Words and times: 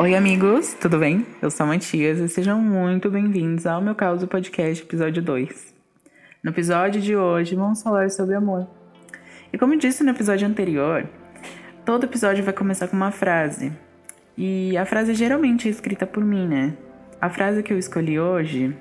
Oi, 0.00 0.14
amigos, 0.14 0.72
tudo 0.72 0.98
bem? 0.98 1.26
Eu 1.42 1.50
sou 1.50 1.64
a 1.64 1.66
Matias 1.66 2.18
e 2.20 2.26
sejam 2.26 2.58
muito 2.58 3.10
bem-vindos 3.10 3.66
ao 3.66 3.82
meu 3.82 3.94
caso 3.94 4.26
podcast, 4.26 4.82
episódio 4.82 5.22
2. 5.22 5.74
No 6.42 6.52
episódio 6.52 7.02
de 7.02 7.14
hoje, 7.14 7.54
vamos 7.54 7.82
falar 7.82 8.08
sobre 8.08 8.34
amor. 8.34 8.66
E 9.52 9.58
como 9.58 9.76
disse 9.76 10.02
no 10.02 10.12
episódio 10.12 10.48
anterior, 10.48 11.06
todo 11.84 12.04
episódio 12.04 12.42
vai 12.42 12.54
começar 12.54 12.88
com 12.88 12.96
uma 12.96 13.10
frase. 13.10 13.74
E 14.38 14.74
a 14.78 14.86
frase 14.86 15.12
geralmente 15.12 15.68
é 15.68 15.70
escrita 15.70 16.06
por 16.06 16.24
mim, 16.24 16.48
né? 16.48 16.72
A 17.20 17.28
frase 17.28 17.62
que 17.62 17.70
eu 17.70 17.78
escolhi 17.78 18.18
hoje, 18.18 18.74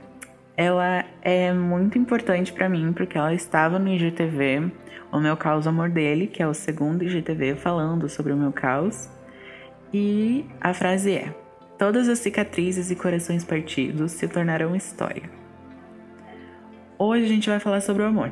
ela 0.55 1.03
é 1.21 1.51
muito 1.51 1.97
importante 1.97 2.53
para 2.53 2.69
mim 2.69 2.93
porque 2.93 3.17
ela 3.17 3.33
estava 3.33 3.77
no 3.77 3.89
IGTV, 3.89 4.71
o 5.11 5.19
meu 5.19 5.35
caos 5.35 5.67
amor 5.67 5.89
dele, 5.89 6.27
que 6.27 6.41
é 6.41 6.47
o 6.47 6.53
segundo 6.53 7.03
IGTV 7.03 7.55
falando 7.55 8.07
sobre 8.07 8.31
o 8.31 8.37
meu 8.37 8.53
caos. 8.53 9.18
E 9.93 10.45
a 10.61 10.73
frase 10.73 11.11
é: 11.13 11.33
Todas 11.77 12.09
as 12.09 12.19
cicatrizes 12.19 12.91
e 12.91 12.95
corações 12.95 13.43
partidos 13.43 14.11
se 14.11 14.27
tornarão 14.27 14.75
história. 14.75 15.23
Hoje 16.97 17.23
a 17.23 17.27
gente 17.27 17.49
vai 17.49 17.59
falar 17.59 17.81
sobre 17.81 18.03
o 18.03 18.05
amor. 18.05 18.31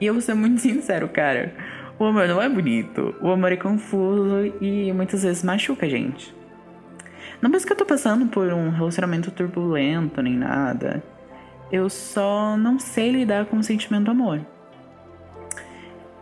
E 0.00 0.06
eu 0.06 0.12
vou 0.12 0.20
ser 0.20 0.34
muito 0.34 0.60
sincero, 0.62 1.08
cara. 1.08 1.54
O 1.98 2.04
amor 2.04 2.26
não 2.26 2.42
é 2.42 2.48
bonito. 2.48 3.14
O 3.22 3.30
amor 3.30 3.52
é 3.52 3.56
confuso 3.56 4.52
e 4.60 4.92
muitas 4.92 5.22
vezes 5.22 5.44
machuca 5.44 5.86
a 5.86 5.88
gente. 5.88 6.34
Não 7.40 7.50
penso 7.50 7.64
que 7.64 7.72
eu 7.72 7.76
tô 7.76 7.86
passando 7.86 8.26
por 8.26 8.52
um 8.52 8.70
relacionamento 8.70 9.30
turbulento 9.30 10.20
nem 10.20 10.36
nada. 10.36 11.02
Eu 11.70 11.88
só 11.88 12.56
não 12.56 12.78
sei 12.78 13.12
lidar 13.12 13.46
com 13.46 13.56
o 13.56 13.62
sentimento 13.62 14.10
amor. 14.10 14.40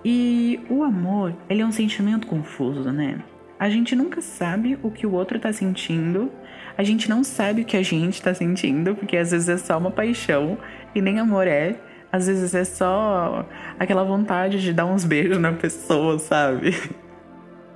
E 0.04 0.60
o 0.68 0.82
amor, 0.82 1.34
ele 1.48 1.62
é 1.62 1.66
um 1.66 1.72
sentimento 1.72 2.26
confuso, 2.26 2.92
né? 2.92 3.20
A 3.62 3.70
gente 3.70 3.94
nunca 3.94 4.20
sabe 4.20 4.76
o 4.82 4.90
que 4.90 5.06
o 5.06 5.12
outro 5.12 5.38
tá 5.38 5.52
sentindo. 5.52 6.32
A 6.76 6.82
gente 6.82 7.08
não 7.08 7.22
sabe 7.22 7.62
o 7.62 7.64
que 7.64 7.76
a 7.76 7.82
gente 7.84 8.20
tá 8.20 8.34
sentindo, 8.34 8.92
porque 8.92 9.16
às 9.16 9.30
vezes 9.30 9.48
é 9.48 9.56
só 9.56 9.78
uma 9.78 9.92
paixão 9.92 10.58
e 10.92 11.00
nem 11.00 11.20
amor 11.20 11.46
é. 11.46 11.76
Às 12.10 12.26
vezes 12.26 12.56
é 12.56 12.64
só 12.64 13.48
aquela 13.78 14.02
vontade 14.02 14.60
de 14.60 14.72
dar 14.72 14.84
uns 14.86 15.04
beijos 15.04 15.38
na 15.38 15.52
pessoa, 15.52 16.18
sabe? 16.18 16.74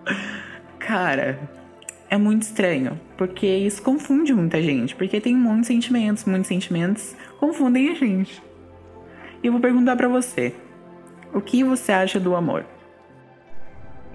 Cara, 0.80 1.38
é 2.10 2.16
muito 2.18 2.42
estranho, 2.42 3.00
porque 3.16 3.46
isso 3.46 3.80
confunde 3.80 4.34
muita 4.34 4.60
gente, 4.60 4.92
porque 4.96 5.20
tem 5.20 5.36
muitos 5.36 5.68
sentimentos, 5.68 6.24
muitos 6.24 6.48
sentimentos 6.48 7.14
confundem 7.38 7.90
a 7.90 7.94
gente. 7.94 8.42
E 9.40 9.46
eu 9.46 9.52
vou 9.52 9.60
perguntar 9.60 9.94
para 9.94 10.08
você, 10.08 10.52
o 11.32 11.40
que 11.40 11.62
você 11.62 11.92
acha 11.92 12.18
do 12.18 12.34
amor? 12.34 12.66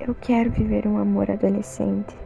Eu 0.08 0.16
quero 0.16 0.50
viver 0.50 0.88
um 0.88 0.98
amor 0.98 1.30
adolescente. 1.30 2.18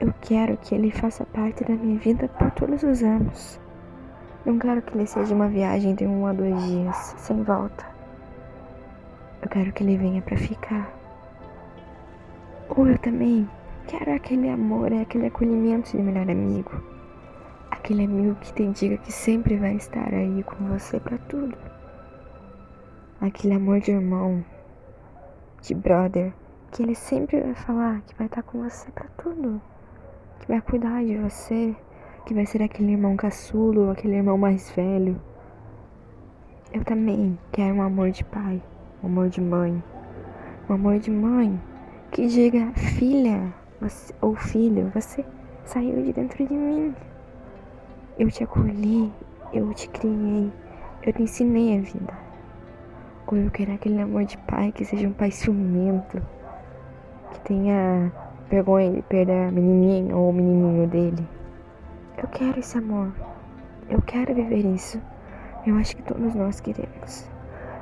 Eu 0.00 0.12
quero 0.20 0.56
que 0.56 0.74
ele 0.74 0.90
faça 0.90 1.24
parte 1.24 1.62
da 1.62 1.74
minha 1.74 2.00
vida 2.00 2.26
por 2.26 2.50
todos 2.50 2.82
os 2.82 3.00
anos. 3.00 3.60
Não 4.44 4.58
quero 4.58 4.82
que 4.82 4.92
ele 4.96 5.06
seja 5.06 5.32
uma 5.32 5.46
viagem 5.46 5.94
de 5.94 6.04
um 6.04 6.26
a 6.26 6.32
dois 6.32 6.60
dias, 6.64 7.14
sem 7.16 7.44
volta. 7.44 7.86
Eu 9.40 9.48
quero 9.48 9.72
que 9.72 9.84
ele 9.84 9.96
venha 9.96 10.20
para 10.20 10.36
ficar. 10.36 10.92
Ou 12.70 12.88
eu 12.88 12.98
também 12.98 13.48
quero 13.86 14.12
aquele 14.12 14.48
amor, 14.48 14.92
aquele 14.92 15.26
acolhimento 15.26 15.96
de 15.96 16.02
melhor 16.02 16.28
amigo. 16.28 16.72
Aquele 17.70 18.04
amigo 18.04 18.34
que 18.40 18.52
te 18.52 18.66
diga 18.66 18.96
que 18.96 19.12
sempre 19.12 19.56
vai 19.58 19.76
estar 19.76 20.12
aí 20.12 20.42
com 20.42 20.56
você 20.66 20.98
para 20.98 21.18
tudo. 21.18 21.56
Aquele 23.20 23.54
amor 23.54 23.78
de 23.78 23.92
irmão, 23.92 24.44
de 25.62 25.74
brother, 25.74 26.32
que 26.70 26.82
ele 26.82 26.94
sempre 26.94 27.40
vai 27.40 27.54
falar 27.54 28.00
que 28.02 28.14
vai 28.16 28.26
estar 28.26 28.42
com 28.42 28.62
você 28.62 28.90
para 28.92 29.06
tudo, 29.18 29.60
que 30.40 30.48
vai 30.48 30.60
cuidar 30.60 31.04
de 31.04 31.16
você, 31.16 31.74
que 32.24 32.34
vai 32.34 32.46
ser 32.46 32.62
aquele 32.62 32.92
irmão 32.92 33.16
caçulo, 33.16 33.90
aquele 33.90 34.16
irmão 34.16 34.38
mais 34.38 34.70
velho. 34.70 35.20
Eu 36.72 36.84
também 36.84 37.38
quero 37.52 37.74
um 37.74 37.82
amor 37.82 38.10
de 38.10 38.24
pai, 38.24 38.62
um 39.02 39.06
amor 39.08 39.28
de 39.28 39.40
mãe, 39.40 39.82
um 40.68 40.74
amor 40.74 40.98
de 40.98 41.10
mãe 41.10 41.60
que 42.12 42.26
diga 42.26 42.72
filha 42.72 43.52
você, 43.80 44.14
ou 44.20 44.34
filho, 44.34 44.90
você 44.94 45.24
saiu 45.64 46.02
de 46.02 46.12
dentro 46.12 46.46
de 46.46 46.52
mim. 46.52 46.94
Eu 48.18 48.30
te 48.30 48.44
acolhi, 48.44 49.10
eu 49.52 49.72
te 49.72 49.88
criei, 49.88 50.52
eu 51.02 51.12
te 51.12 51.22
ensinei 51.22 51.78
a 51.78 51.80
vida. 51.80 52.29
Ou 53.30 53.38
eu 53.38 53.50
quero 53.52 53.72
aquele 53.72 54.00
amor 54.02 54.24
de 54.24 54.36
pai 54.38 54.72
que 54.72 54.84
seja 54.84 55.06
um 55.06 55.12
pai 55.12 55.30
ciumento, 55.30 56.20
que 57.32 57.40
tenha 57.42 58.10
vergonha 58.50 58.90
de 58.90 59.02
perder 59.02 59.46
a 59.46 59.52
menininha 59.52 60.16
ou 60.16 60.30
o 60.30 60.32
menininho 60.32 60.88
dele. 60.88 61.28
Eu 62.20 62.26
quero 62.26 62.58
esse 62.58 62.76
amor. 62.76 63.12
Eu 63.88 64.02
quero 64.02 64.34
viver 64.34 64.66
isso. 64.66 65.00
Eu 65.64 65.76
acho 65.76 65.96
que 65.96 66.02
todos 66.02 66.34
nós 66.34 66.58
queremos. 66.58 67.30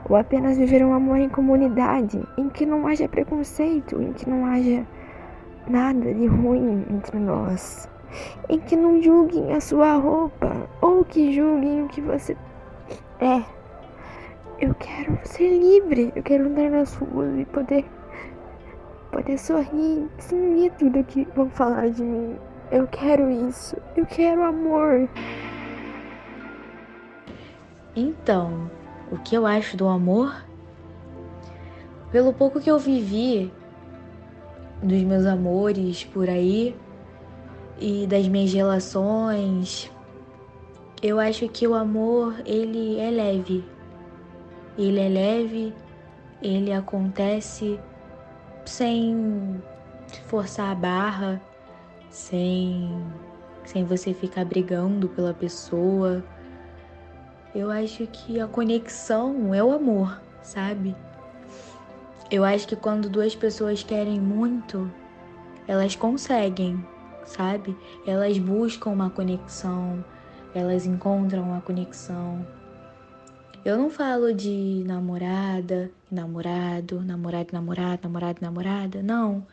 Ou 0.07 0.17
apenas 0.17 0.59
viver 0.59 0.85
um 0.85 0.93
amor 0.93 1.17
em 1.17 1.31
comunidade, 1.31 2.23
em 2.37 2.51
que 2.51 2.67
não 2.67 2.87
haja 2.87 3.09
preconceito, 3.09 4.03
em 4.03 4.13
que 4.13 4.29
não 4.29 4.45
haja 4.45 4.87
nada 5.67 6.13
de 6.13 6.27
ruim 6.27 6.85
entre 6.91 7.19
nós, 7.19 7.89
em 8.51 8.61
que 8.61 8.77
não 8.77 9.01
julguem 9.03 9.55
a 9.55 9.63
sua 9.63 9.95
roupa 9.95 10.69
ou 10.83 11.07
que 11.07 11.33
julguem 11.33 11.85
o 11.85 11.89
que 11.89 12.03
você 12.03 12.37
é. 13.21 13.58
Eu 14.61 14.75
quero 14.75 15.19
ser 15.25 15.57
livre. 15.57 16.13
Eu 16.17 16.23
quero 16.23 16.47
andar 16.47 16.71
nas 16.71 16.95
ruas 16.95 17.39
e 17.39 17.45
poder 17.45 17.85
poder 19.13 19.39
sorrir 19.39 20.07
sem 20.19 20.39
medo 20.39 20.91
do 20.91 21.05
que 21.05 21.27
vão 21.35 21.49
falar 21.51 21.91
de 21.91 22.03
mim. 22.03 22.37
Eu 22.71 22.87
quero 22.89 23.31
isso. 23.49 23.77
Eu 23.97 24.05
quero 24.05 24.43
amor. 24.43 25.09
Então, 27.95 28.71
o 29.11 29.19
que 29.19 29.35
eu 29.35 29.47
acho 29.47 29.77
do 29.77 29.89
amor? 29.89 30.45
Pelo 32.11 32.33
pouco 32.33 32.61
que 32.61 32.71
eu 32.71 32.79
vivi 32.79 33.53
dos 34.83 35.03
meus 35.03 35.27
amores 35.27 36.05
por 36.05 36.29
aí 36.29 36.77
e 37.81 38.07
das 38.07 38.27
minhas 38.29 38.53
relações, 38.53 39.91
eu 41.03 41.19
acho 41.19 41.49
que 41.49 41.67
o 41.67 41.75
amor 41.75 42.35
ele 42.45 42.99
é 42.99 43.11
leve, 43.11 43.65
ele 44.79 45.01
é 45.01 45.09
leve, 45.09 45.75
ele 46.41 46.73
acontece 46.73 47.79
sem 48.65 49.63
forçar 50.27 50.71
a 50.71 50.75
barra, 50.75 51.43
sem 52.11 52.91
sem 53.65 53.85
você 53.85 54.15
ficar 54.15 54.47
brigando 54.47 55.11
pela 55.11 55.35
pessoa. 55.35 56.25
Eu 57.55 57.71
acho 57.71 58.07
que 58.07 58.41
a 58.41 58.47
conexão 58.47 59.53
é 59.53 59.63
o 59.63 59.73
amor, 59.73 60.23
sabe? 60.43 60.97
Eu 62.31 62.45
acho 62.45 62.67
que 62.67 62.77
quando 62.77 63.11
duas 63.11 63.35
pessoas 63.35 63.83
querem 63.83 64.19
muito, 64.19 64.91
elas 65.67 65.95
conseguem, 65.95 66.83
sabe? 67.27 67.77
Elas 68.07 68.39
buscam 68.39 68.91
uma 68.91 69.11
conexão, 69.11 70.03
elas 70.55 70.87
encontram 70.87 71.43
uma 71.43 71.61
conexão. 71.61 72.47
Eu 73.69 73.77
não 73.77 73.91
falo 73.91 74.33
de 74.33 74.83
namorada, 74.87 75.91
namorado, 76.11 77.03
namorado, 77.03 77.53
namorado, 77.53 78.01
namorado, 78.03 78.39
namorada, 78.41 79.03
não. 79.03 79.47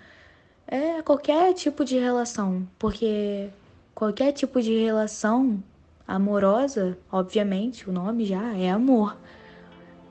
É 0.65 1.01
qualquer 1.01 1.53
tipo 1.53 1.83
de 1.83 1.99
relação, 1.99 2.65
porque 2.79 3.49
qualquer 3.93 4.31
tipo 4.31 4.61
de 4.61 4.73
relação 4.85 5.61
amorosa, 6.07 6.97
obviamente, 7.11 7.89
o 7.89 7.91
nome 7.91 8.23
já 8.23 8.55
é 8.55 8.69
amor. 8.69 9.17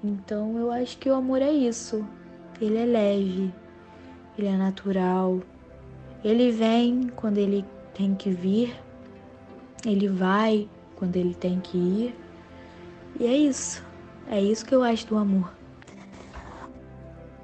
Então 0.04 0.58
eu 0.58 0.70
acho 0.70 0.98
que 0.98 1.08
o 1.08 1.14
amor 1.14 1.40
é 1.40 1.50
isso. 1.50 2.06
Ele 2.60 2.76
é 2.76 2.84
leve, 2.84 3.54
ele 4.36 4.48
é 4.48 4.56
natural. 4.58 5.40
Ele 6.22 6.52
vem 6.52 7.08
quando 7.16 7.38
ele 7.38 7.64
tem 7.94 8.14
que 8.14 8.28
vir, 8.28 8.76
ele 9.82 10.08
vai 10.08 10.68
quando 10.94 11.16
ele 11.16 11.34
tem 11.34 11.58
que 11.58 11.78
ir. 11.78 12.14
E 13.18 13.24
é 13.24 13.34
isso. 13.34 13.93
É 14.34 14.40
isso 14.40 14.66
que 14.66 14.74
eu 14.74 14.82
acho 14.82 15.06
do 15.06 15.16
amor. 15.16 15.48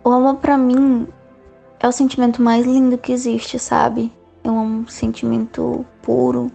O 0.02 0.10
amor 0.10 0.38
para 0.38 0.58
mim 0.58 1.06
é 1.78 1.86
o 1.86 1.92
sentimento 1.92 2.42
mais 2.42 2.66
lindo 2.66 2.98
que 2.98 3.12
existe, 3.12 3.60
sabe? 3.60 4.12
É 4.42 4.50
um 4.50 4.84
sentimento 4.88 5.86
puro, 6.02 6.50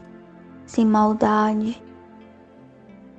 sem 0.66 0.86
maldade. 0.86 1.82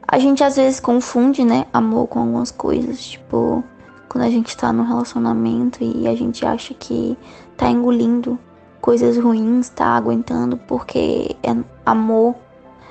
A 0.06 0.18
gente 0.18 0.44
às 0.44 0.56
vezes 0.56 0.78
confunde, 0.78 1.42
né, 1.42 1.64
amor 1.72 2.06
com 2.06 2.18
algumas 2.18 2.50
coisas, 2.50 3.02
tipo, 3.02 3.64
quando 4.10 4.24
a 4.24 4.28
gente 4.28 4.54
tá 4.54 4.70
num 4.70 4.84
relacionamento 4.84 5.82
e 5.82 6.06
a 6.06 6.14
gente 6.14 6.44
acha 6.44 6.74
que 6.74 7.16
tá 7.56 7.70
engolindo 7.70 8.38
coisas 8.78 9.16
ruins, 9.16 9.70
tá 9.70 9.86
aguentando 9.86 10.58
porque 10.58 11.34
é 11.42 11.56
amor. 11.86 12.34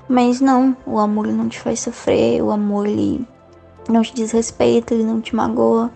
Mas 0.09 0.41
não, 0.41 0.75
o 0.83 0.97
amor 0.97 1.27
ele 1.27 1.37
não 1.37 1.47
te 1.47 1.59
faz 1.59 1.81
sofrer, 1.81 2.41
o 2.41 2.49
amor 2.49 2.87
ele 2.87 3.27
não 3.91 4.01
te 4.01 4.13
desrespeita, 4.13 4.93
ele 4.93 5.03
não 5.03 5.21
te 5.21 5.35
magoa. 5.35 5.91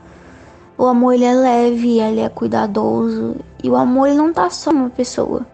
O 0.78 0.86
amor 0.86 1.14
ele 1.14 1.26
é 1.26 1.34
leve, 1.34 2.00
ele 2.00 2.22
é 2.22 2.30
cuidadoso. 2.30 3.36
E 3.62 3.70
o 3.70 3.76
amor 3.76 4.08
ele 4.08 4.18
não 4.18 4.32
tá 4.32 4.50
só 4.50 4.72
numa 4.72 4.90
pessoa. 4.90 5.46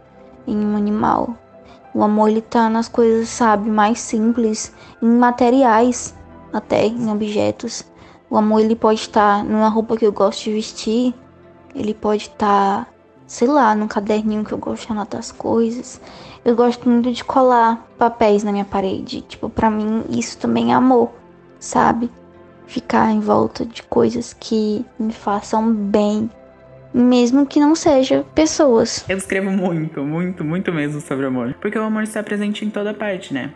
em 0.47 0.55
um 0.55 0.77
animal. 0.77 1.35
O 1.93 2.03
amor 2.03 2.29
ele 2.29 2.41
tá 2.41 2.69
nas 2.69 2.87
coisas, 2.87 3.29
sabe, 3.29 3.69
mais 3.69 3.99
simples, 3.99 4.71
em 5.01 5.07
materiais, 5.07 6.13
até 6.53 6.85
em 6.85 7.09
objetos. 7.09 7.83
O 8.29 8.37
amor 8.37 8.59
ele 8.59 8.75
pode 8.75 8.99
estar 8.99 9.43
numa 9.43 9.69
roupa 9.69 9.97
que 9.97 10.05
eu 10.05 10.11
gosto 10.11 10.43
de 10.43 10.51
vestir, 10.51 11.15
ele 11.73 11.93
pode 11.93 12.23
estar, 12.23 12.87
sei 13.25 13.47
lá, 13.47 13.73
num 13.73 13.87
caderninho 13.87 14.43
que 14.43 14.51
eu 14.51 14.57
gosto 14.57 14.87
de 14.87 14.91
anotar 14.91 15.19
as 15.19 15.31
coisas. 15.31 16.01
Eu 16.43 16.55
gosto 16.55 16.87
muito 16.87 17.11
de 17.11 17.23
colar 17.23 17.83
papéis 17.97 18.43
na 18.43 18.51
minha 18.51 18.65
parede. 18.65 19.21
Tipo, 19.21 19.49
para 19.49 19.71
mim 19.71 20.03
isso 20.09 20.37
também 20.37 20.71
é 20.71 20.75
amor, 20.75 21.09
sabe? 21.59 22.11
Ficar 22.67 23.11
em 23.11 23.19
volta 23.19 23.65
de 23.65 23.83
coisas 23.83 24.33
que 24.33 24.85
me 24.99 25.13
façam 25.13 25.73
bem, 25.73 26.29
mesmo 26.93 27.45
que 27.45 27.59
não 27.59 27.75
seja 27.75 28.25
pessoas. 28.33 29.05
Eu 29.07 29.17
escrevo 29.17 29.51
muito, 29.51 30.03
muito, 30.03 30.43
muito 30.43 30.73
mesmo 30.73 30.99
sobre 31.01 31.25
amor, 31.25 31.53
porque 31.61 31.77
o 31.77 31.83
amor 31.83 32.03
está 32.03 32.23
presente 32.23 32.65
em 32.65 32.69
toda 32.69 32.93
parte, 32.93 33.33
né? 33.33 33.53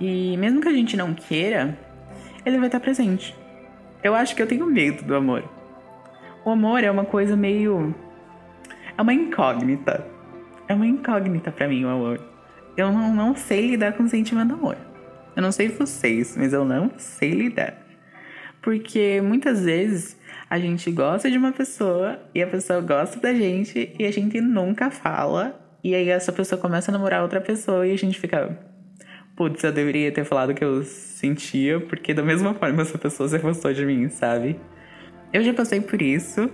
E 0.00 0.36
mesmo 0.38 0.60
que 0.60 0.68
a 0.68 0.72
gente 0.72 0.96
não 0.96 1.12
queira, 1.12 1.78
ele 2.44 2.56
vai 2.56 2.66
estar 2.66 2.80
presente. 2.80 3.36
Eu 4.02 4.14
acho 4.14 4.34
que 4.34 4.42
eu 4.42 4.46
tenho 4.46 4.64
medo 4.66 5.04
do 5.04 5.14
amor. 5.14 5.44
O 6.44 6.50
amor 6.50 6.82
é 6.82 6.90
uma 6.90 7.04
coisa 7.04 7.36
meio. 7.36 7.94
É 8.96 9.02
uma 9.02 9.12
incógnita. 9.12 10.06
É 10.66 10.74
uma 10.74 10.86
incógnita 10.86 11.52
para 11.52 11.68
mim 11.68 11.84
o 11.84 11.88
amor. 11.88 12.20
Eu 12.76 12.90
não, 12.90 13.14
não 13.14 13.36
sei 13.36 13.66
lidar 13.66 13.92
com 13.92 14.04
o 14.04 14.08
sentimento 14.08 14.48
do 14.48 14.54
amor. 14.54 14.76
Eu 15.36 15.42
não 15.42 15.52
sei 15.52 15.68
vocês, 15.68 16.34
mas 16.36 16.52
eu 16.52 16.64
não 16.64 16.90
sei 16.96 17.30
lidar. 17.32 17.79
Porque 18.62 19.20
muitas 19.22 19.64
vezes 19.64 20.18
a 20.48 20.58
gente 20.58 20.90
gosta 20.90 21.30
de 21.30 21.38
uma 21.38 21.52
pessoa 21.52 22.18
e 22.34 22.42
a 22.42 22.46
pessoa 22.46 22.80
gosta 22.80 23.18
da 23.20 23.32
gente 23.32 23.94
e 23.98 24.04
a 24.04 24.10
gente 24.10 24.40
nunca 24.40 24.90
fala. 24.90 25.58
E 25.82 25.94
aí 25.94 26.08
essa 26.08 26.32
pessoa 26.32 26.60
começa 26.60 26.90
a 26.90 26.92
namorar 26.92 27.22
outra 27.22 27.40
pessoa 27.40 27.86
e 27.86 27.92
a 27.92 27.96
gente 27.96 28.18
fica. 28.18 28.58
Putz, 29.34 29.64
eu 29.64 29.72
deveria 29.72 30.12
ter 30.12 30.24
falado 30.24 30.50
o 30.50 30.54
que 30.54 30.62
eu 30.62 30.82
sentia, 30.84 31.80
porque 31.80 32.12
da 32.12 32.22
mesma 32.22 32.52
forma 32.52 32.82
essa 32.82 32.98
pessoa 32.98 33.28
se 33.28 33.36
afastou 33.36 33.72
de 33.72 33.86
mim, 33.86 34.08
sabe? 34.10 34.60
Eu 35.32 35.42
já 35.42 35.54
passei 35.54 35.80
por 35.80 36.02
isso. 36.02 36.50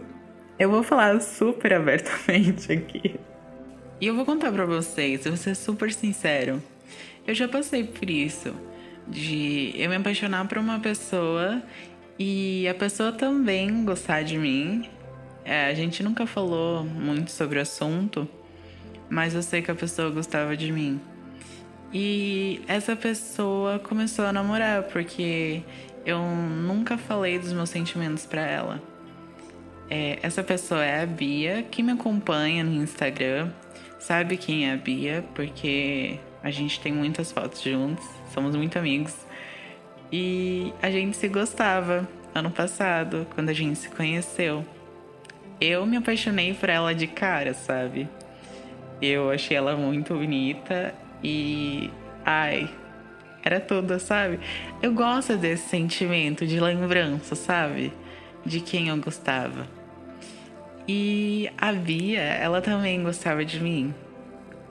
Eu 0.59 0.71
vou 0.71 0.83
falar 0.83 1.21
super 1.21 1.73
abertamente 1.73 2.73
aqui. 2.73 3.19
E 4.01 4.07
eu 4.07 4.15
vou 4.15 4.25
contar 4.25 4.53
pra 4.53 4.67
vocês, 4.67 5.25
eu 5.25 5.33
vou 5.33 5.39
ser 5.39 5.55
super 5.55 5.91
sincero. 5.91 6.63
Eu 7.27 7.35
já 7.35 7.49
passei 7.49 7.83
por 7.83 8.09
isso. 8.09 8.55
De 9.09 9.73
eu 9.77 9.89
me 9.89 9.97
apaixonar 9.97 10.47
por 10.47 10.59
uma 10.59 10.79
pessoa 10.81 11.63
e 12.19 12.67
a 12.69 12.75
pessoa 12.75 13.13
também 13.13 13.85
gostar 13.85 14.23
de 14.23 14.39
mim. 14.39 14.89
É, 15.45 15.67
a 15.67 15.75
gente 15.75 16.03
nunca 16.03 16.27
falou 16.27 16.85
muito 16.85 17.31
sobre 17.31 17.59
o 17.59 17.63
assunto, 17.63 18.29
mas 19.09 19.35
eu 19.35 19.43
sei 19.43 19.63
que 19.63 19.71
a 19.71 19.75
pessoa 19.75 20.11
gostava 20.11 20.57
de 20.57 20.73
mim. 20.73 21.01
E 21.93 22.61
essa 22.67 22.97
pessoa 22.97 23.79
começou 23.79 24.25
a 24.25 24.33
namorar 24.33 24.85
porque 24.85 25.63
eu 26.05 26.21
nunca 26.21 26.99
falei 26.99 27.39
dos 27.39 27.53
meus 27.53 27.71
sentimentos 27.71 28.27
para 28.27 28.43
ela. 28.43 28.83
É, 29.89 30.19
essa 30.23 30.43
pessoa 30.43 30.85
é 30.85 31.03
a 31.03 31.07
Bia, 31.07 31.63
que 31.63 31.83
me 31.83 31.93
acompanha 31.93 32.65
no 32.65 32.83
Instagram, 32.83 33.51
sabe 34.01 34.37
quem 34.37 34.69
é 34.69 34.73
a 34.73 34.77
Bia, 34.77 35.25
porque 35.35 36.19
a 36.43 36.51
gente 36.51 36.81
tem 36.81 36.93
muitas 36.93 37.31
fotos 37.31 37.63
juntos, 37.63 38.05
somos 38.33 38.57
muito 38.57 38.79
amigos. 38.79 39.26
E 40.13 40.73
a 40.81 40.91
gente 40.91 41.17
se 41.17 41.29
gostava 41.29 42.09
ano 42.35 42.51
passado, 42.51 43.27
quando 43.35 43.49
a 43.49 43.53
gente 43.53 43.79
se 43.79 43.89
conheceu. 43.89 44.65
Eu 45.61 45.87
me 45.87 45.97
apaixonei 45.97 46.53
por 46.55 46.69
ela 46.69 46.95
de 46.95 47.07
cara, 47.07 47.55
sabe? 47.55 48.09
Eu 49.01 49.31
achei 49.31 49.57
ela 49.57 49.77
muito 49.77 50.15
bonita 50.15 50.95
e. 51.23 51.91
Ai, 52.25 52.69
era 53.43 53.61
tudo, 53.61 53.99
sabe? 53.99 54.41
Eu 54.83 54.93
gosto 54.93 55.37
desse 55.37 55.69
sentimento 55.69 56.47
de 56.47 56.61
lembrança, 56.61 57.35
sabe? 57.35 57.93
De 58.45 58.61
quem 58.61 58.89
eu 58.89 58.97
gostava. 58.99 59.67
E 60.89 61.51
a 61.57 61.73
Bia, 61.73 62.21
ela 62.21 62.61
também 62.61 63.03
gostava 63.03 63.45
de 63.45 63.61
mim. 63.61 63.95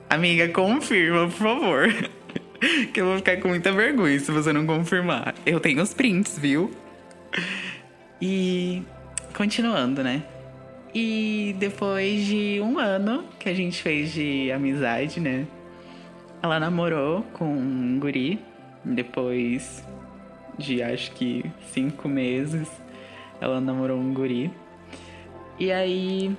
Amiga, 0.08 0.48
confirma, 0.48 1.26
por 1.26 1.30
favor. 1.30 1.88
que 2.92 3.00
eu 3.00 3.06
vou 3.06 3.16
ficar 3.16 3.36
com 3.38 3.48
muita 3.48 3.72
vergonha 3.72 4.18
se 4.18 4.30
você 4.30 4.52
não 4.52 4.66
confirmar. 4.66 5.34
Eu 5.44 5.60
tenho 5.60 5.82
os 5.82 5.92
prints, 5.92 6.38
viu? 6.38 6.70
E 8.20 8.82
continuando, 9.34 10.02
né? 10.02 10.22
E 10.94 11.54
depois 11.58 12.24
de 12.24 12.60
um 12.62 12.78
ano 12.78 13.24
que 13.38 13.48
a 13.48 13.54
gente 13.54 13.82
fez 13.82 14.12
de 14.12 14.50
amizade, 14.50 15.20
né? 15.20 15.46
Ela 16.42 16.58
namorou 16.58 17.22
com 17.32 17.44
um 17.44 17.98
guri. 17.98 18.40
Depois 18.84 19.84
de 20.56 20.82
acho 20.82 21.10
que 21.12 21.44
cinco 21.72 22.08
meses, 22.08 22.68
ela 23.40 23.60
namorou 23.60 23.98
um 23.98 24.14
guri. 24.14 24.50
E 25.58 25.72
aí, 25.72 26.36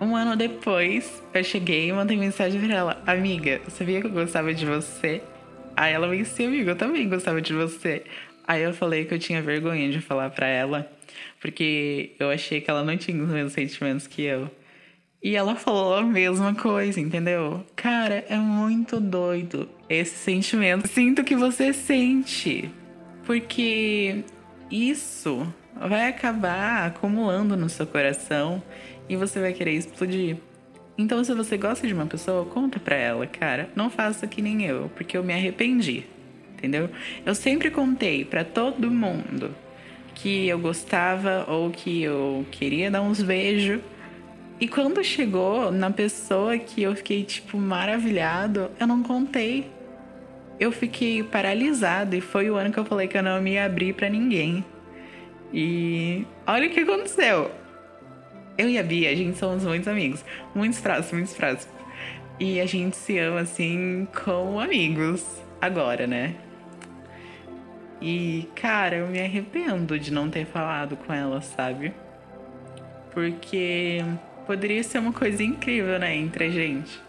um 0.00 0.14
ano 0.16 0.36
depois, 0.36 1.22
eu 1.32 1.44
cheguei 1.44 1.88
e 1.88 1.92
mandei 1.92 2.16
mensagem 2.16 2.60
pra 2.60 2.74
ela: 2.74 3.02
Amiga, 3.06 3.60
sabia 3.68 4.00
que 4.00 4.06
eu 4.06 4.10
gostava 4.10 4.52
de 4.52 4.66
você? 4.66 5.22
Aí 5.76 5.92
ela 5.92 6.06
me 6.08 6.18
disse: 6.18 6.44
Amiga, 6.44 6.72
eu 6.72 6.76
também 6.76 7.08
gostava 7.08 7.40
de 7.40 7.52
você. 7.52 8.04
Aí 8.46 8.62
eu 8.62 8.74
falei 8.74 9.04
que 9.04 9.14
eu 9.14 9.18
tinha 9.18 9.40
vergonha 9.40 9.90
de 9.90 10.00
falar 10.00 10.30
pra 10.30 10.46
ela, 10.46 10.90
porque 11.40 12.12
eu 12.18 12.30
achei 12.30 12.60
que 12.60 12.70
ela 12.70 12.84
não 12.84 12.96
tinha 12.96 13.22
os 13.22 13.30
mesmos 13.30 13.52
sentimentos 13.52 14.06
que 14.06 14.22
eu. 14.22 14.50
E 15.22 15.34
ela 15.36 15.56
falou 15.56 15.94
a 15.96 16.02
mesma 16.02 16.54
coisa, 16.54 17.00
entendeu? 17.00 17.64
Cara, 17.74 18.24
é 18.28 18.36
muito 18.36 19.00
doido 19.00 19.66
esse 19.88 20.14
sentimento. 20.16 20.86
Sinto 20.86 21.24
que 21.24 21.34
você 21.34 21.72
sente. 21.72 22.70
Porque 23.24 24.22
isso 24.70 25.50
vai 25.74 26.08
acabar 26.08 26.86
acumulando 26.86 27.56
no 27.56 27.70
seu 27.70 27.86
coração 27.86 28.62
e 29.08 29.16
você 29.16 29.40
vai 29.40 29.52
querer 29.52 29.72
explodir. 29.72 30.36
Então, 30.96 31.22
se 31.24 31.34
você 31.34 31.56
gosta 31.56 31.86
de 31.86 31.92
uma 31.92 32.06
pessoa, 32.06 32.44
conta 32.44 32.78
pra 32.78 32.94
ela, 32.94 33.26
cara. 33.26 33.68
Não 33.74 33.90
faça 33.90 34.26
que 34.26 34.40
nem 34.40 34.64
eu, 34.64 34.90
porque 34.94 35.16
eu 35.16 35.24
me 35.24 35.32
arrependi. 35.32 36.04
Entendeu? 36.54 36.88
Eu 37.26 37.34
sempre 37.34 37.70
contei 37.70 38.24
para 38.24 38.44
todo 38.44 38.90
mundo 38.90 39.54
que 40.14 40.46
eu 40.46 40.58
gostava 40.58 41.44
ou 41.48 41.70
que 41.70 42.02
eu 42.02 42.46
queria 42.50 42.90
dar 42.90 43.02
uns 43.02 43.20
beijos 43.20 43.80
e 44.60 44.68
quando 44.68 45.02
chegou 45.02 45.72
na 45.72 45.90
pessoa 45.90 46.56
que 46.56 46.82
eu 46.82 46.94
fiquei, 46.94 47.24
tipo, 47.24 47.58
maravilhado, 47.58 48.70
eu 48.78 48.86
não 48.86 49.02
contei. 49.02 49.70
Eu 50.60 50.70
fiquei 50.70 51.22
paralisado 51.24 52.14
e 52.14 52.20
foi 52.20 52.48
o 52.48 52.54
ano 52.54 52.72
que 52.72 52.78
eu 52.78 52.84
falei 52.84 53.08
que 53.08 53.18
eu 53.18 53.22
não 53.22 53.42
me 53.42 53.58
abri 53.58 53.92
para 53.92 54.08
ninguém. 54.08 54.64
E 55.52 56.24
olha 56.46 56.68
o 56.68 56.70
que 56.70 56.80
aconteceu. 56.80 57.50
Eu 58.56 58.68
e 58.68 58.78
a 58.78 58.82
Bia, 58.82 59.10
a 59.10 59.14
gente 59.14 59.36
somos 59.36 59.64
muitos 59.64 59.88
amigos. 59.88 60.24
Muitos 60.54 60.80
próximos, 60.80 61.12
muitos 61.12 61.34
próximos. 61.34 61.74
E 62.38 62.60
a 62.60 62.66
gente 62.66 62.96
se 62.96 63.18
ama 63.18 63.40
assim 63.40 64.06
como 64.24 64.60
amigos. 64.60 65.24
Agora, 65.60 66.06
né? 66.06 66.36
E, 68.00 68.48
cara, 68.54 68.96
eu 68.96 69.06
me 69.06 69.20
arrependo 69.20 69.98
de 69.98 70.12
não 70.12 70.28
ter 70.28 70.44
falado 70.44 70.96
com 70.96 71.12
ela, 71.12 71.40
sabe? 71.40 71.92
Porque 73.12 74.00
poderia 74.46 74.82
ser 74.82 74.98
uma 74.98 75.12
coisa 75.12 75.42
incrível, 75.42 75.98
né, 75.98 76.14
entre 76.14 76.44
a 76.44 76.50
gente. 76.50 77.00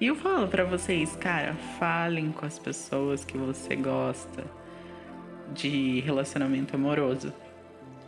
E 0.00 0.06
eu 0.06 0.14
falo 0.14 0.46
para 0.46 0.64
vocês, 0.64 1.16
cara, 1.16 1.54
falem 1.78 2.30
com 2.30 2.46
as 2.46 2.58
pessoas 2.58 3.24
que 3.24 3.36
você 3.36 3.74
gosta 3.74 4.44
de 5.52 6.00
relacionamento 6.00 6.76
amoroso. 6.76 7.32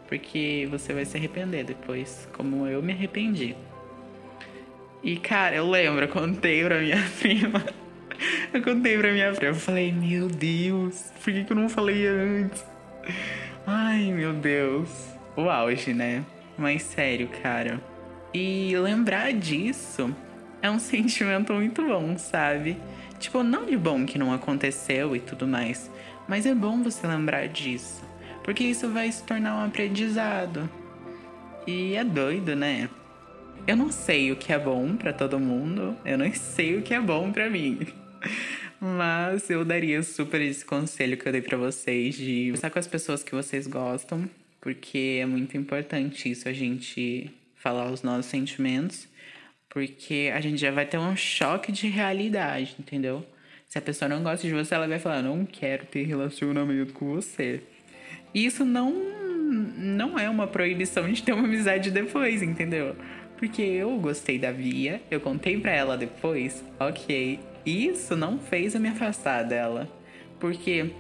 Porque 0.09 0.69
você 0.71 0.93
vai 0.93 1.05
se 1.05 1.17
arrepender 1.17 1.65
depois, 1.65 2.29
como 2.33 2.67
eu 2.67 2.83
me 2.83 2.93
arrependi. 2.93 3.57
E, 5.03 5.17
cara, 5.17 5.57
eu 5.57 5.69
lembro, 5.69 6.05
eu 6.05 6.09
contei 6.09 6.65
pra 6.65 6.81
minha 6.81 7.03
prima. 7.21 7.65
Eu 8.53 8.63
contei 8.63 8.97
pra 8.99 9.13
minha 9.13 9.33
prima. 9.33 9.53
Eu 9.53 9.55
falei, 9.55 9.93
meu 9.93 10.29
Deus, 10.29 11.13
por 11.23 11.33
que, 11.33 11.45
que 11.45 11.53
eu 11.53 11.57
não 11.57 11.69
falei 11.69 12.07
antes? 12.07 12.65
Ai, 13.67 14.13
meu 14.13 14.33
Deus. 14.33 14.89
O 15.37 15.51
auge, 15.51 15.93
né? 15.93 16.25
Mas 16.57 16.83
sério, 16.83 17.29
cara. 17.43 17.81
E 18.33 18.77
lembrar 18.77 19.33
disso 19.33 20.15
é 20.63 20.71
um 20.71 20.79
sentimento 20.81 21.53
muito 21.53 21.83
bom, 21.83 22.17
sabe? 22.17 22.77
Tipo, 23.19 23.43
não 23.43 23.67
de 23.67 23.77
bom 23.77 24.05
que 24.05 24.19
não 24.19 24.33
aconteceu 24.33 25.17
e 25.17 25.21
tudo 25.21 25.47
mais, 25.47 25.91
mas 26.29 26.45
é 26.45 26.55
bom 26.55 26.83
você 26.83 27.07
lembrar 27.07 27.49
disso, 27.49 28.03
porque 28.47 28.63
isso 28.63 28.89
vai 28.89 29.11
se 29.11 29.25
tornar 29.25 29.57
um 29.57 29.67
aprendizado. 29.67 30.71
E 31.67 31.97
é 31.97 32.05
doido, 32.05 32.55
né? 32.55 32.89
Eu 33.67 33.77
não 33.77 33.91
sei 33.91 34.31
o 34.31 34.37
que 34.37 34.53
é 34.53 34.59
bom 34.59 34.97
para 34.97 35.13
todo 35.13 35.41
mundo, 35.41 35.97
eu 36.05 36.17
não 36.17 36.33
sei 36.33 36.79
o 36.79 36.83
que 36.83 36.95
é 36.95 37.01
bom 37.01 37.33
para 37.33 37.51
mim. 37.51 37.81
Mas 38.81 39.51
eu 39.51 39.65
daria 39.65 40.01
super 40.05 40.41
esse 40.41 40.65
conselho 40.65 41.17
que 41.17 41.27
eu 41.27 41.33
dei 41.33 41.43
para 41.43 41.59
vocês 41.59 42.15
de 42.15 42.51
estar 42.51 42.71
com 42.71 42.79
as 42.79 42.87
pessoas 42.87 43.25
que 43.25 43.35
vocês 43.35 43.67
gostam, 43.67 44.31
porque 44.61 45.19
é 45.21 45.27
muito 45.27 45.57
importante 45.57 46.31
isso 46.31 46.49
a 46.49 46.53
gente 46.53 47.29
falar 47.57 47.91
os 47.91 48.03
nossos 48.03 48.27
sentimentos, 48.27 49.09
Porque 49.69 50.31
a 50.33 50.41
gente 50.41 50.59
já 50.59 50.71
vai 50.71 50.87
ter 50.87 50.99
um 50.99 51.17
choque 51.17 51.73
de 51.73 51.89
realidade, 51.89 52.77
entendeu? 52.79 53.27
Se 53.67 53.77
a 53.77 53.83
pessoa 53.83 54.09
não 54.09 54.23
gosta 54.23 54.47
de 54.47 54.55
você, 54.55 54.75
ela 54.75 54.87
vai 54.87 55.01
falar: 55.01 55.21
não 55.21 55.45
quero 55.45 55.85
ter 55.87 56.05
relacionamento 56.05 56.95
com 56.95 57.13
você. 57.15 57.61
Isso 58.35 58.65
não, 58.65 58.93
não 59.77 60.19
é 60.19 60.29
uma 60.29 60.47
proibição 60.47 61.11
de 61.11 61.23
ter 61.23 61.33
uma 61.33 61.45
amizade 61.45 61.91
depois, 61.91 62.43
entendeu? 62.43 62.97
Porque 63.37 63.63
eu 63.63 63.97
gostei 63.99 64.39
da 64.39 64.51
Via, 64.51 65.01
eu 65.11 65.21
contei 65.21 65.59
pra 65.59 65.73
ela 65.73 65.97
depois, 65.97 66.65
ok. 66.81 67.39
Isso 67.65 68.17
não 68.17 68.39
fez 68.39 68.75
eu 68.75 68.81
me 68.81 68.89
afastar 68.89 69.43
dela. 69.43 69.89
Porque 70.39 70.93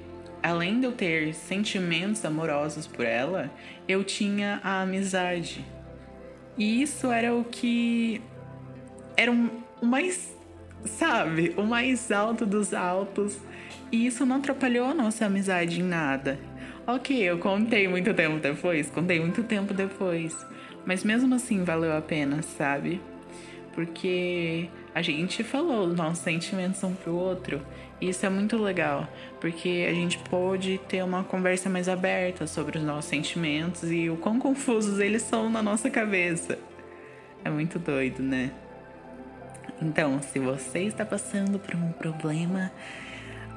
além 0.42 0.80
de 0.80 0.86
eu 0.86 0.92
ter 0.92 1.34
sentimentos 1.34 2.24
amorosos 2.24 2.86
por 2.86 3.04
ela, 3.04 3.50
eu 3.88 4.04
tinha 4.04 4.60
a 4.62 4.82
amizade. 4.82 5.64
E 6.58 6.82
isso 6.82 7.10
era 7.10 7.34
o 7.34 7.44
que. 7.44 8.20
Era 9.16 9.30
o 9.30 9.50
mais. 9.82 10.34
Sabe? 10.84 11.54
O 11.56 11.62
mais 11.62 12.10
alto 12.10 12.46
dos 12.46 12.72
altos. 12.72 13.38
E 13.90 14.06
isso 14.06 14.26
não 14.26 14.36
atrapalhou 14.36 14.86
a 14.86 14.94
nossa 14.94 15.26
amizade 15.26 15.80
em 15.80 15.84
nada. 15.84 16.38
Ok, 16.88 17.20
eu 17.20 17.36
contei 17.38 17.88
muito 17.88 18.14
tempo 18.14 18.38
depois, 18.38 18.88
contei 18.88 19.18
muito 19.18 19.42
tempo 19.42 19.74
depois. 19.74 20.46
Mas 20.84 21.02
mesmo 21.02 21.34
assim 21.34 21.64
valeu 21.64 21.96
a 21.96 22.00
pena, 22.00 22.42
sabe? 22.42 23.00
Porque 23.74 24.68
a 24.94 25.02
gente 25.02 25.42
falou 25.42 25.88
os 25.88 25.96
nossos 25.96 26.20
sentimentos 26.20 26.84
um 26.84 26.94
pro 26.94 27.12
outro. 27.12 27.60
E 28.00 28.08
isso 28.08 28.24
é 28.24 28.28
muito 28.28 28.56
legal, 28.56 29.08
porque 29.40 29.84
a 29.88 29.92
gente 29.92 30.16
pôde 30.30 30.78
ter 30.86 31.02
uma 31.02 31.24
conversa 31.24 31.68
mais 31.68 31.88
aberta 31.88 32.46
sobre 32.46 32.78
os 32.78 32.84
nossos 32.84 33.06
sentimentos 33.06 33.90
e 33.90 34.08
o 34.08 34.16
quão 34.16 34.38
confusos 34.38 35.00
eles 35.00 35.22
são 35.22 35.50
na 35.50 35.62
nossa 35.62 35.90
cabeça. 35.90 36.56
É 37.44 37.50
muito 37.50 37.80
doido, 37.80 38.22
né? 38.22 38.52
Então, 39.82 40.22
se 40.22 40.38
você 40.38 40.80
está 40.84 41.04
passando 41.04 41.58
por 41.58 41.74
um 41.74 41.90
problema 41.92 42.70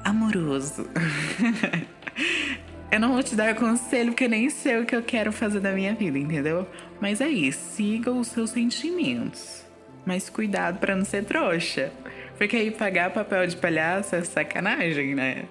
amoroso, 0.04 0.88
eu 2.90 2.98
não 2.98 3.12
vou 3.12 3.22
te 3.22 3.36
dar 3.36 3.54
conselho 3.54 4.12
porque 4.12 4.26
nem 4.26 4.50
sei 4.50 4.80
o 4.80 4.84
que 4.84 4.96
eu 4.96 5.02
quero 5.02 5.32
fazer 5.32 5.60
da 5.60 5.72
minha 5.72 5.94
vida, 5.94 6.18
entendeu? 6.18 6.66
Mas 7.00 7.20
é 7.20 7.28
isso, 7.28 7.76
siga 7.76 8.10
os 8.10 8.28
seus 8.28 8.50
sentimentos. 8.50 9.64
Mas 10.04 10.28
cuidado 10.28 10.78
para 10.78 10.96
não 10.96 11.04
ser 11.04 11.24
trouxa. 11.24 11.92
Porque 12.36 12.56
aí 12.56 12.70
pagar 12.70 13.10
papel 13.10 13.46
de 13.46 13.56
palhaço 13.56 14.16
é 14.16 14.24
sacanagem, 14.24 15.14
né? 15.14 15.44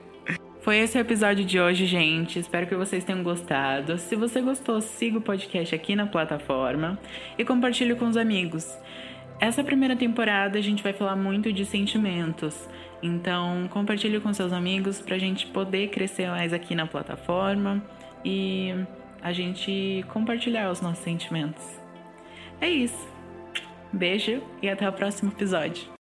Foi 0.62 0.78
esse 0.78 0.98
o 0.98 1.02
episódio 1.02 1.46
de 1.46 1.60
hoje, 1.60 1.86
gente. 1.86 2.38
Espero 2.38 2.68
que 2.68 2.76
vocês 2.76 3.06
tenham 3.06 3.24
gostado. 3.24 3.98
Se 3.98 4.16
você 4.16 4.42
gostou, 4.42 4.82
siga 4.82 5.18
o 5.18 5.22
podcast 5.22 5.74
aqui 5.74 5.96
na 5.96 6.06
plataforma 6.06 7.00
e 7.38 7.46
compartilhe 7.46 7.96
com 7.96 8.06
os 8.06 8.18
amigos. 8.18 8.78
Essa 9.40 9.64
primeira 9.64 9.96
temporada 9.96 10.60
a 10.60 10.62
gente 10.62 10.84
vai 10.84 10.92
falar 10.92 11.16
muito 11.16 11.52
de 11.54 11.66
sentimentos. 11.66 12.68
Então, 13.02 13.70
compartilhe 13.70 14.20
com 14.20 14.34
seus 14.34 14.52
amigos 14.52 15.00
pra 15.00 15.18
gente 15.18 15.48
poder 15.48 15.90
crescer 15.90 16.28
mais 16.28 16.52
aqui 16.52 16.76
na 16.76 16.86
plataforma 16.86 17.82
e 18.24 18.74
a 19.22 19.32
gente 19.32 20.04
compartilhar 20.10 20.70
os 20.70 20.82
nossos 20.82 21.04
sentimentos. 21.04 21.64
É 22.60 22.70
isso. 22.70 23.08
Beijo 23.94 24.42
e 24.62 24.70
até 24.70 24.88
o 24.88 24.94
próximo 24.94 25.32
episódio. 25.32 25.99